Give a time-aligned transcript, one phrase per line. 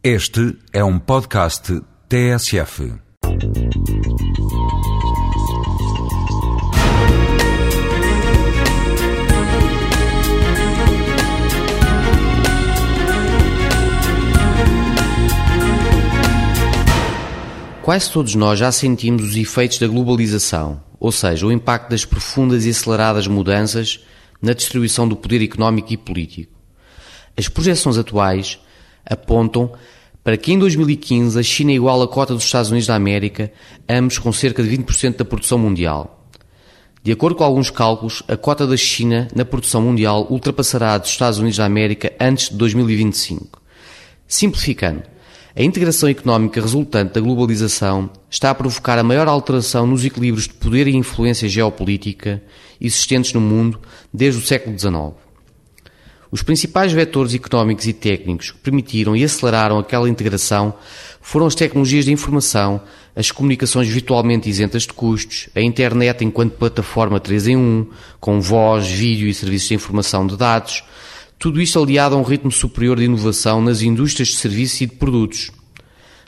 [0.00, 2.92] Este é um podcast TSF.
[17.82, 22.64] Quase todos nós já sentimos os efeitos da globalização, ou seja, o impacto das profundas
[22.64, 24.06] e aceleradas mudanças
[24.40, 26.52] na distribuição do poder económico e político.
[27.36, 28.60] As projeções atuais
[29.08, 29.72] apontam
[30.22, 33.50] para que em 2015 a China iguale a cota dos Estados Unidos da América,
[33.88, 36.26] ambos com cerca de 20% da produção mundial.
[37.02, 41.10] De acordo com alguns cálculos, a cota da China na produção mundial ultrapassará a dos
[41.10, 43.62] Estados Unidos da América antes de 2025.
[44.26, 45.02] Simplificando,
[45.56, 50.54] a integração económica resultante da globalização está a provocar a maior alteração nos equilíbrios de
[50.54, 52.42] poder e influência geopolítica
[52.80, 53.80] existentes no mundo
[54.12, 55.27] desde o século XIX.
[56.30, 60.74] Os principais vetores económicos e técnicos que permitiram e aceleraram aquela integração
[61.22, 62.82] foram as tecnologias de informação,
[63.16, 67.86] as comunicações virtualmente isentas de custos, a internet enquanto plataforma 3 em 1,
[68.20, 70.84] com voz, vídeo e serviços de informação de dados,
[71.38, 74.96] tudo isto aliado a um ritmo superior de inovação nas indústrias de serviços e de
[74.96, 75.50] produtos.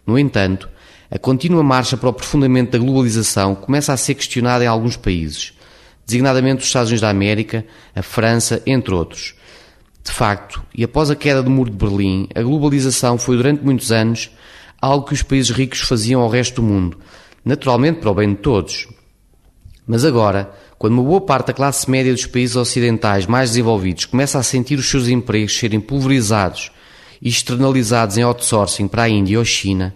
[0.07, 0.69] No entanto,
[1.11, 5.53] a contínua marcha para o aprofundamento da globalização começa a ser questionada em alguns países,
[6.07, 9.35] designadamente os Estados Unidos da América, a França, entre outros.
[10.03, 13.93] De facto, e após a queda do Muro de Berlim, a globalização foi durante muitos
[13.93, 14.31] anos
[14.81, 16.99] algo que os países ricos faziam ao resto do mundo,
[17.45, 18.89] naturalmente para o bem de todos.
[19.87, 24.39] Mas agora, quando uma boa parte da classe média dos países ocidentais mais desenvolvidos começa
[24.39, 26.71] a sentir os seus empregos serem pulverizados
[27.23, 29.95] externalizados em outsourcing para a Índia ou China,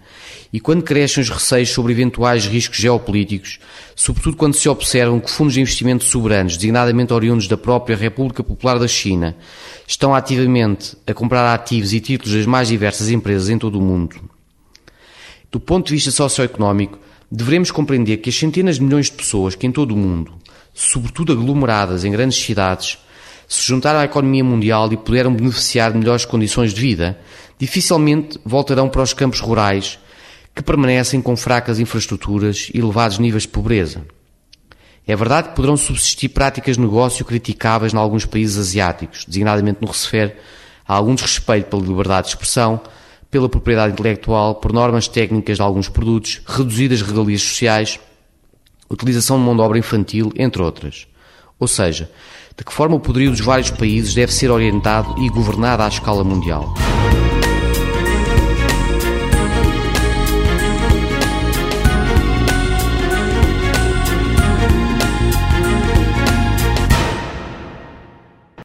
[0.53, 3.59] e quando crescem os receios sobre eventuais riscos geopolíticos,
[3.97, 8.79] sobretudo quando se observam que fundos de investimento soberanos, designadamente oriundos da própria República Popular
[8.79, 9.37] da China,
[9.87, 14.17] estão ativamente a comprar ativos e títulos das mais diversas empresas em todo o mundo.
[15.51, 16.99] Do ponto de vista socioeconómico,
[17.31, 21.33] devemos compreender que as centenas de milhões de pessoas que em todo o mundo sobretudo
[21.33, 22.99] aglomeradas em grandes cidades,
[23.49, 27.19] se juntaram à economia mundial e puderam beneficiar de melhores condições de vida,
[27.59, 29.99] dificilmente voltarão para os campos rurais,
[30.55, 34.03] que permanecem com fracas infraestruturas e elevados níveis de pobreza.
[35.07, 39.89] É verdade que poderão subsistir práticas de negócio criticáveis em alguns países asiáticos, designadamente no
[39.89, 40.37] que se refere
[40.87, 42.81] a algum desrespeito pela liberdade de expressão,
[43.31, 47.99] pela propriedade intelectual, por normas técnicas de alguns produtos, reduzidas regalias sociais
[48.95, 51.07] utilização de mão de obra infantil, entre outras.
[51.65, 52.11] Ou seja,
[52.59, 56.23] de que forma o poderio dos vários países deve ser orientado e governado à escala
[56.23, 56.75] mundial.